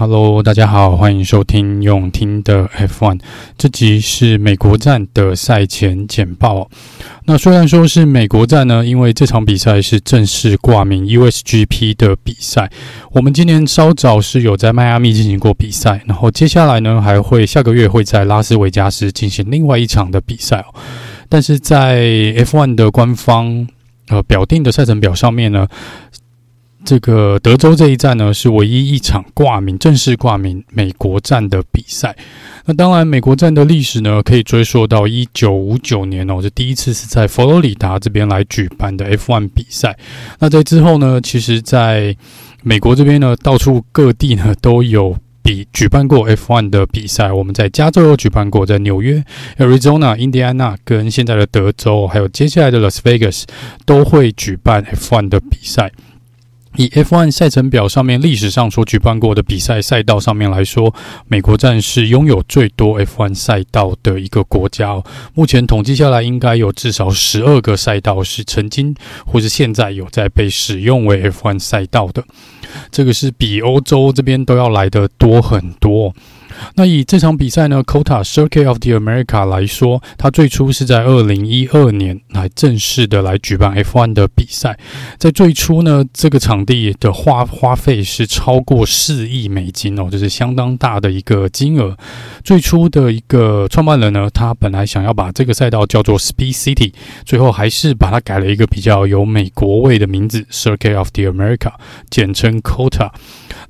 [0.00, 3.18] Hello，大家好，欢迎收听用听的 F1。
[3.56, 6.70] 这集是美国站的赛前简报。
[7.24, 12.70] 那虽然说是美国站呢，因为这场比赛是正式挂名 USGP 的比赛。
[13.10, 20.64] 我们今年稍早是有在迈阿密进行过比赛，然后接下来呢，还会下个月会在拉斯维加斯进行另外一场的比赛。
[21.28, 21.98] 但是在
[22.36, 23.66] F1 的官方
[24.10, 25.66] 呃表定的赛程表上面呢。
[26.88, 32.16] 这个德州这一站呢，是唯一一场挂名正式挂名美国站的比赛。
[32.64, 39.98] 那当然，美国站的历史呢，可以追溯到一九五九年哦，这第一次是在佛罗里达这边来举办的 F1 比赛。
[40.38, 42.16] 那在之后呢，其实在
[42.62, 47.30] 美国这边呢，到处各地呢都有比举办过 F1 的比赛。
[47.30, 49.22] 我们在加州有举办过，在纽约、
[49.58, 53.42] Arizona、印第安纳跟现在的德州，还有接下来的 Las Vegas
[53.84, 55.92] 都会举办 F1 的比赛。
[56.78, 60.94] 以 F1 赛程表上面历史上所举办过的比赛赛道上面来说，
[61.26, 65.04] 美国站是拥有最多 F1 赛道的一个国家哦。
[65.34, 68.94] 目前统计下来，应该有至少十二个赛道是曾经
[69.26, 72.22] 或是现在有在被使用为 F1 赛道的。
[72.92, 76.14] 这个是比欧洲这边都要来的多很多。
[76.74, 84.78] 那以这场比赛呢，COTA Circuit of the America 来说，它最初是在二零一二年来正式的来举办 F1 的比赛。
[85.18, 91.96] 在最初呢，这个场地的花花费是超过四亿美金哦，这是相当大的一个金额。
[92.42, 96.92] 最初的一个创办人呢，他本来想要把这个赛道叫做 Speed City，
[97.24, 101.72] 最后还是把它改了一个比较有美国味的名字 Circuit of the America，
[102.10, 103.10] 简称 COTA。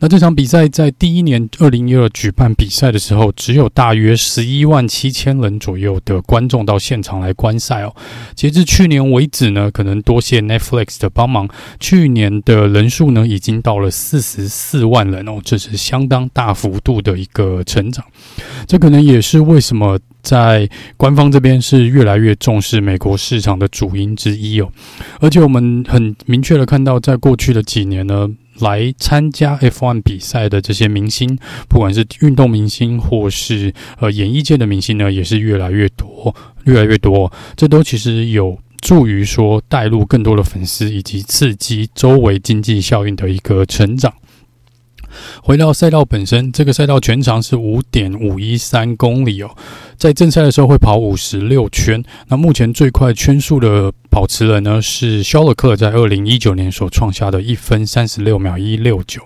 [0.00, 7.92] 那这场比赛在第一年二零一二举办比赛赛的时候，只有大约十一万七千人左右的观众到现场来观赛哦。
[8.36, 11.48] 截至去年为止呢，可能多谢 Netflix 的帮忙，
[11.80, 18.04] 去年的人数呢已经到了四十四万人哦，这是相当大幅度的一个成长。
[18.68, 24.70] 这可能也是为什么在官方这边是越来越重视美国市场的主因之一哦。
[25.18, 28.28] 而且我们很明确的看到，在过去的几年呢。
[28.60, 31.38] 来参加 F1 比赛的这些明星，
[31.68, 37.32] 不管是运动明星或是呃演艺界的明星呢，也是越来越多，越来越多。
[37.56, 44.12] 这都其实有助于说带入更多的粉丝，以及刺激周围经济效应的一个成长。
[45.42, 49.50] 回到赛道本身，这个赛道全长是五点五一三公里哦，
[49.96, 52.02] 在正赛的时候会跑五十六圈。
[52.28, 59.22] 那目前最快圈速的保持人呢是肖勒克，在二零一九年所创下的一分三十六秒一六九。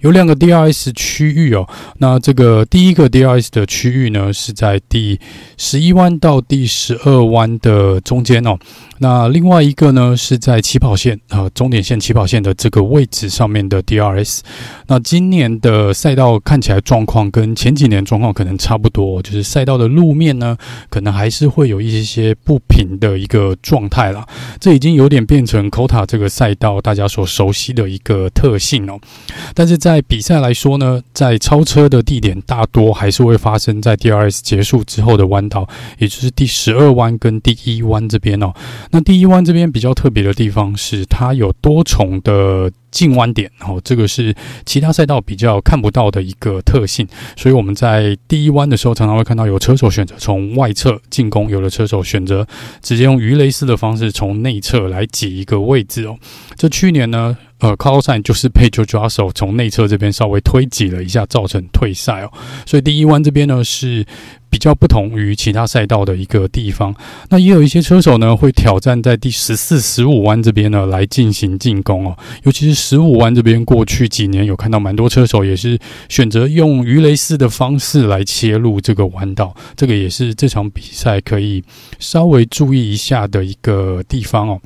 [0.00, 5.20] 有两个 DRS 区域哦，那这个第一个 DRS 的区域呢是在第
[5.56, 8.58] 十一弯到第十二弯的中间哦。
[8.98, 14.40] 那另外一个呢，是在起跑线啊，终点线起跑线的这个位置上面的 DRS。
[14.86, 20.56] 那今年的赛道看起来状况跟前几年状况可能差不多，就是赛道的路面呢，
[20.88, 24.24] 可能还是会有一些些不平的一个状态啦。
[24.60, 29.00] 这已经有点变成 COTA 这个赛道大家所熟悉的一个特性哦。
[29.54, 35.66] 但是在比赛来说呢，在超车的地点大多还是会发生在 DRS 结束之后的弯道，
[35.98, 38.52] 也就是第十二弯跟第一弯这边哦。
[38.90, 44.32] 那第一弯这边比较特别的地方是，它有多重的进弯点，哦，这个是
[44.64, 47.04] 其他赛道比较看不到的一个特性。
[47.36, 52.46] 所以我们在第一弯的时候，常常会看到有车手选择从外侧进攻，有的车手选择
[52.80, 56.16] 直接用鱼雷式的方式从内侧来挤一个位置哦。
[56.56, 62.30] 这去年呢，呃 c a r l s n 就是被 George Russell 从内侧这边稍微推挤了一下，造成退赛哦。
[62.66, 64.06] 所以第一弯这边呢是。
[64.52, 66.94] 比较不同于其他赛道的一个地方，
[67.30, 75.78] 那也有一些车手呢会挑战在第十四、十五弯这边呢来进行进攻哦，尤其是十五弯这边，过去几年有看到蛮多车手也是
[76.10, 81.64] 选择用鱼雷式的方式来切入这个弯道，这个也是这场比赛可以
[81.98, 84.60] 稍微注意一下的一个地方哦。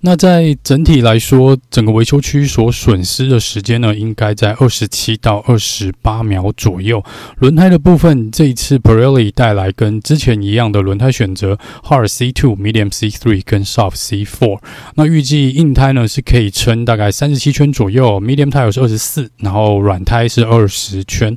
[0.00, 7.02] 那在整体来说，整个维修区所损失的时间呢，应该在二十七到二十八秒左右。
[7.38, 14.60] 轮胎的部分，这一次 Pirelli 带来跟之前一样的轮胎选择：Hard C2、Medium C3 跟 Soft C4。
[14.94, 21.36] 那预计硬胎呢是可以撑大概三十七圈左右，Medium tire 是二十四，然后软胎是二十圈。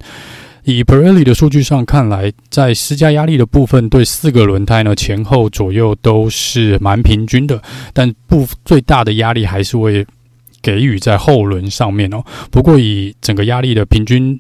[0.64, 7.62] 以 Pirelli 的数据上看来，在施加压力的部分，对四个轮胎呢前后左右都是蛮平均的，
[7.94, 10.06] 但不最大的压力还是会
[10.62, 12.24] 给予在后轮上面哦。
[12.52, 14.40] 不过以整个压力的平均。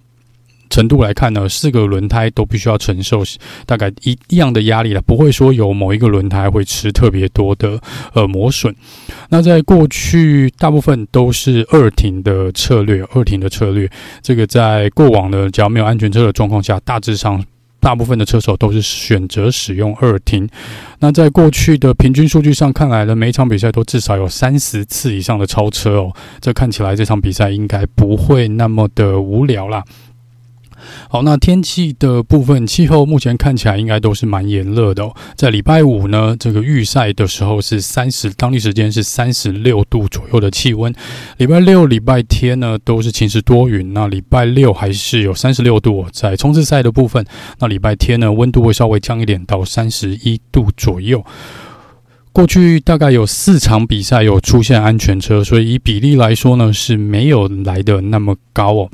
[0.71, 3.21] 程度来看呢，四个轮胎都必须要承受
[3.68, 7.79] 大概一一样的压力了，不会说有某一个轮胎会吃特别多的
[8.13, 8.73] 呃磨损。
[9.29, 13.88] 那在过去大部分都是二停的策略，二停的策略，
[14.21, 17.44] 这个在过往的只要没有安全车的状况下，大致上
[17.81, 20.47] 大部分的车手都是选择使用二停。
[21.00, 29.83] 那在过去的平均数据上看来呢，每一场比赛都至少有三十次以上的超车哦，这看起来这场比赛应该不会那么的无聊啦。
[31.10, 35.16] 好，那天气的部分，气候目前看起来应该都是蛮炎热的哦。
[35.36, 40.94] 在礼拜五呢，这个预赛的时候是三十，当地时间是三十六度左右的气温。
[41.38, 43.94] 礼拜六、礼拜天呢都是晴时多云。
[43.94, 46.07] 那礼拜六还是有三十六度哦。
[46.12, 47.25] 在冲刺赛的部分，
[47.60, 51.24] 那礼拜天呢温度会稍微降一点，到三十一度左右。
[52.33, 58.89] 过去大概有四场比赛有出现安全车，所以以比例来说呢是没有来得那么高哦。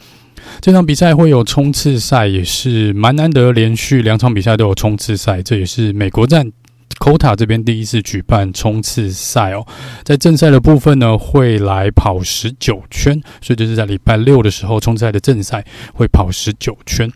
[0.61, 6.51] 这场比赛会有冲刺赛，也是蛮难得，连续两场比赛都有冲刺赛，这也是美国站。
[6.99, 9.65] COTA 这边第一次举办冲刺赛哦，
[10.03, 15.63] 在正赛的部分呢，会来跑十九圈，所以就是在礼拜六的时候，冲刺赛的正赛
[15.93, 17.11] 会跑十九圈。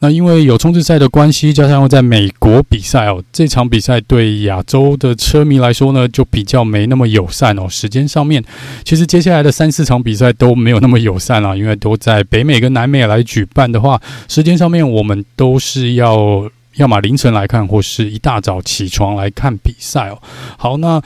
[0.00, 7.68] 那因为有冲刺赛的关系，加上在美国比赛哦，这场比赛对亚洲的车迷来说呢，就比较没那么友善哦。
[7.68, 8.44] 时间上面，
[8.84, 16.50] 其实接下来的三四场比赛都没有那么友善啊，因为都在北美跟南美来举办的话，时间上面我们都是要。
[16.80, 20.18] 要么凌晨来看，或是一大早起床来看比赛哦。
[20.56, 21.00] 好，那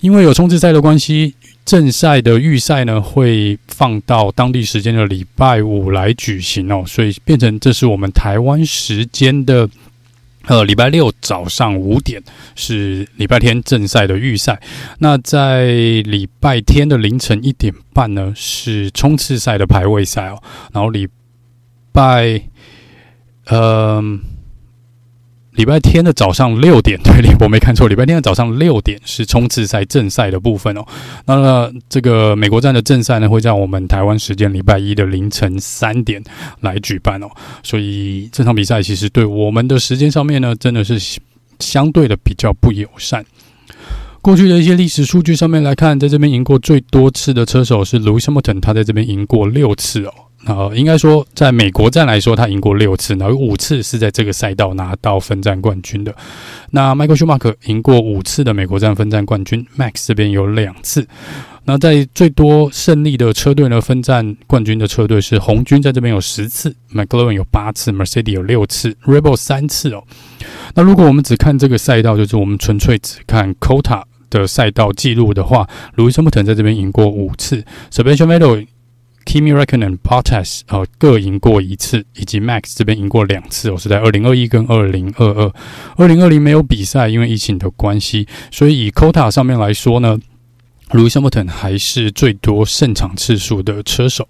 [0.00, 1.34] 因为有冲刺赛的关系，
[1.66, 9.68] 正赛的预赛呢会放到当地时间的礼拜五来举行哦，所以变成这是我们台湾时间的
[10.46, 12.22] 呃礼拜六早上五点
[12.56, 14.58] 是礼拜天正赛的预赛。
[15.00, 20.42] 那在礼拜天的凌晨一点半呢是冲刺赛的排位赛哦，
[20.72, 21.06] 然后礼
[21.92, 22.40] 拜
[23.50, 24.22] 嗯。
[25.60, 27.86] 礼拜天的早上六点，对，我没看错。
[27.86, 30.82] 礼拜天的早上六点是冲刺赛正赛的部分哦。
[31.26, 36.24] 那这个美国站的正赛呢，会在我们台湾时间礼拜一的凌晨三点
[36.60, 37.28] 来举办哦。
[37.62, 40.98] 所以这场比赛其实对我们的时间上面呢，真的是
[41.58, 43.22] 相对的比较不友善。
[44.22, 50.14] 过去的一些历史数据上面来看，在这边赢过最多次的车手是 Lewis Hamilton，他在这边赢过六次哦。
[50.46, 56.14] 呃，应该说，在美国站来说，他赢过六次，然后有五次是在这个赛道拿到分站冠军的。
[56.70, 61.06] 那迈克舒马克赢过五次的美国站分站冠军，Max 这边有两次。
[61.64, 70.02] 那在最多胜利的车队呢，分站冠军的车队是红军，在这边有十次，McLaren 有八次，Mercedes 有六次，Rebel 三次哦。
[70.74, 78.66] 那如果我们只看这个赛道，就是我们纯粹只看 COTA 的赛道记录的话，Lewis Hamilton 在这边赢过五次，Sebastian Vettel
[79.30, 85.52] Kimi Räikkönen、Bottas 呃各赢过一次，以及 Max 这边赢过两次我，是在二零二一跟二零二二。
[85.96, 90.18] 二零二零没有比赛，因为疫情的关系，所以以 COTA 上面来说呢
[90.88, 94.26] ，Lewis Hamilton 还是最多胜场次数的车手。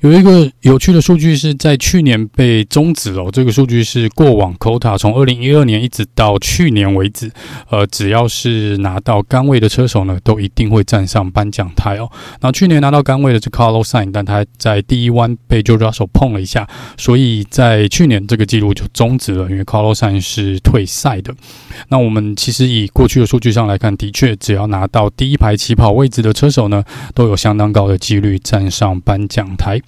[0.00, 3.28] 有一个有趣的数据是在去年被终止了。
[3.32, 7.28] 这个数据是过往 COTA 从二零一二年一直到去年为止，
[7.68, 12.08] 呃，只要是拿到杆位的车手呢，都一定会站上颁奖台哦。
[12.40, 21.34] 那去年拿到杆位的是 Carlos Sainz，但他在第一弯被 George Russell 碰了一下，所以在去年这个记录就终止了，因为 Carlos Sainz 是退赛的。
[21.88, 26.84] 那我们其实以过去的数据上来看，的确只要拿到第一排起跑位置的车手呢，
[27.16, 29.80] 都有相当高的几率站上颁奖台。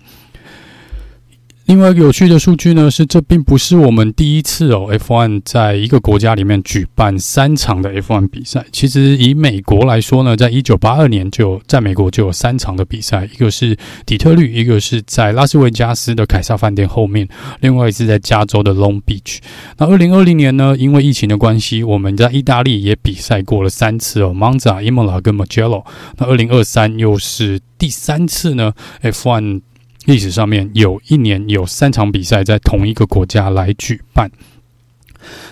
[1.71, 8.67] 另外一个有趣的数据呢，是这并不是我们第一次哦，F1 在一个国家里面举办三场的 F1 比赛。
[8.73, 17.29] 其实以美国来说呢，在一九八二年就在美国就有三场的比赛，一个是底特律，一个是在拉斯维加斯的凯撒饭店后面，
[17.61, 19.39] 另外一次在加州的 Long Beach。
[19.79, 25.85] 那二零二零年呢，因为疫情的关系，我们在意大利也比赛过了三次哦，Monza、Imola 跟 Mugello。
[26.19, 28.73] 那二零二三又是第三次呢
[29.03, 29.61] ，F1。
[30.07, 34.31] 历史上面有一年有三场比赛在同一个国家来举办。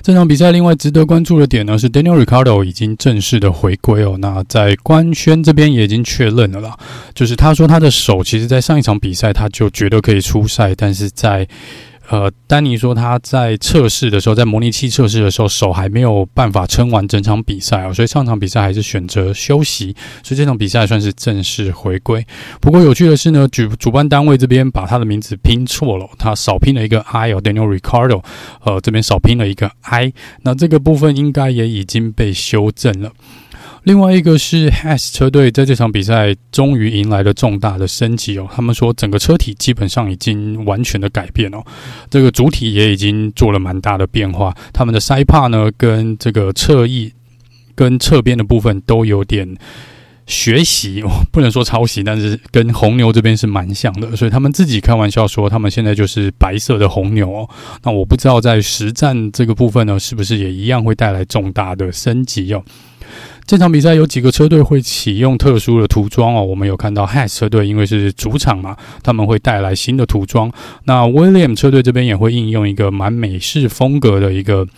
[0.03, 4.17] 这场比赛另外值得关注的点呢，是 Daniel Ricardo 已经正式的回归哦。
[4.19, 6.75] 那在官宣这边也已经确认了啦，
[7.15, 11.47] 就是他说他的手其实在上一场比赛他就觉得可以出赛，但是在
[12.11, 22.27] 呃，丹尼说他在测试的时候，在模拟器测试的时候，手还没有办法撑完整场比赛哦，所以上场比赛还是选择休息，所以这场比赛算是正式回归。
[22.61, 28.23] 不过有趣的是呢，主主办单位这边把他的名字拼错了，他少拼了一个 I 哦，Daniel Ricardo，
[28.65, 30.13] 呃，这边少拼了一个 I，
[30.43, 33.13] 那这个部分应该也已经被修正了。
[33.89, 41.65] 另外一个是 Has 车队在这场比赛终于迎来了重大的升级哦，他们说整个车体基本上已经完全的改变哦，
[42.11, 47.11] 这个主体也已经做了蛮大的变化，他们的塞帕呢跟这个侧翼
[47.75, 49.57] 跟侧边的部分都有点
[50.27, 57.49] 学习哦，不能说抄袭，但是跟红牛这边是蛮像的，所以他们自己开玩笑说他们现在就是白色的红牛哦。
[57.83, 62.63] 那我不知道在实战这个部分呢，是不是也一样会带来重大的升级哦？
[63.49, 70.53] 这场比赛有几个车队会启用特殊的涂装哦，我们有看到 Haas 车队因为是主场嘛，他们会带来新的涂装。
[70.85, 74.69] 那 William 车队这边也会应用一个蛮美式风格的一个。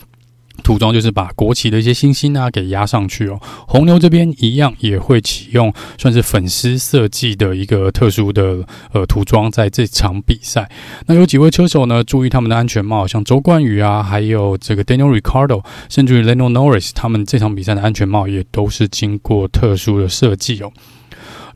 [0.63, 3.41] 涂装就是把国旗的一些星星啊给压上去哦。
[3.67, 10.71] 红牛这边一样也会启用算是粉丝设计的一个特殊的呃涂装，在这场比赛。
[11.07, 20.73] 那有几位车手呢，注意他们的安全帽，像周冠宇啊，还有这个 Daniel r i c a r d o 甚至于 Lando Norris，他们这场比赛的安全帽也都是经过特殊的设计哦。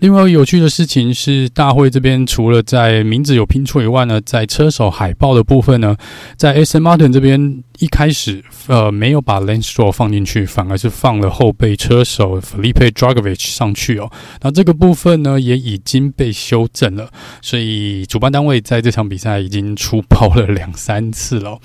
[0.01, 5.97] 另外有趣的事情是，大会这边除了在名字有拼错以外呢，在车手海报的部分呢，
[6.37, 14.11] 在 S M Martin 这边一开始呃没有把 Lance Stroll 放进去，反而是放了后备车手 Felipe Drugovich 上去哦。
[14.43, 17.11] 那这个部分呢也已经被修正了，
[17.43, 21.59] 所以主办单位在这场比赛已经出包了两三次了。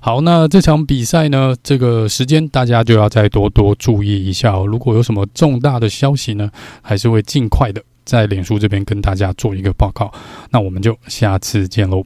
[0.00, 4.66] 好，那这场比赛呢，这个时间大家就要再多多注意一下哦。
[4.66, 6.50] 如果有什么重大的消息呢，
[6.82, 7.82] 还是会尽快的。
[8.04, 10.12] 在脸书这边跟大家做一个报告，
[10.50, 12.04] 那我们就下次见喽，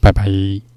[0.00, 0.67] 拜拜。